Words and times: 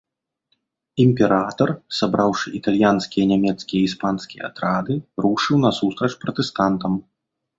Імператар, 1.03 1.67
сабраўшы 1.97 2.47
італьянскія, 2.59 3.23
нямецкія 3.33 3.79
і 3.87 3.91
іспанскія 3.91 4.41
атрады, 4.49 4.93
рушыў 5.25 5.55
насустрач 5.67 6.13
пратэстантам. 6.27 6.91